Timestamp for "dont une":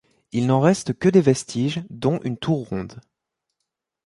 1.91-2.35